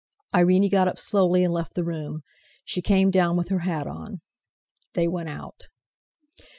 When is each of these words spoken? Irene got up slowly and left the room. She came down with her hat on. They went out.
Irene 0.33 0.67
got 0.67 0.87
up 0.87 0.97
slowly 0.97 1.43
and 1.43 1.53
left 1.53 1.75
the 1.75 1.83
room. 1.83 2.23
She 2.65 2.81
came 2.81 3.11
down 3.11 3.37
with 3.37 3.49
her 3.49 3.59
hat 3.59 3.85
on. 3.85 4.21
They 4.95 5.07
went 5.07 5.29
out. 5.29 5.67